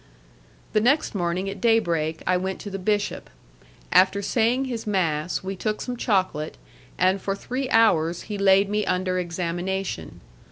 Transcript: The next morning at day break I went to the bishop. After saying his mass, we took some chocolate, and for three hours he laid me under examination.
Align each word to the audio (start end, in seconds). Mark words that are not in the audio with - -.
The 0.73 0.81
next 0.81 1.13
morning 1.13 1.47
at 1.47 1.61
day 1.61 1.77
break 1.77 2.23
I 2.25 2.35
went 2.35 2.59
to 2.61 2.71
the 2.71 2.79
bishop. 2.79 3.29
After 3.91 4.23
saying 4.23 4.65
his 4.65 4.87
mass, 4.87 5.43
we 5.43 5.55
took 5.55 5.79
some 5.79 5.95
chocolate, 5.95 6.57
and 6.97 7.21
for 7.21 7.35
three 7.35 7.69
hours 7.69 8.23
he 8.23 8.39
laid 8.39 8.67
me 8.67 8.83
under 8.83 9.19
examination. 9.19 10.21